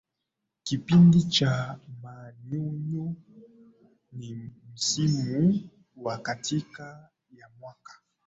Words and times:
kipindi 0.63 1.23
cha 1.23 1.79
manyunyu 2.01 3.15
ni 4.11 4.51
msimu 4.73 5.69
wa 5.95 6.17
katikati 6.17 7.37
ya 7.37 7.49
mwaka 7.59 7.91